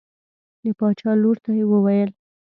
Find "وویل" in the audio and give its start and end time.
1.71-2.09